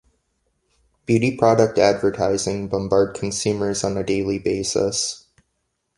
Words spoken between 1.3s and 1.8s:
product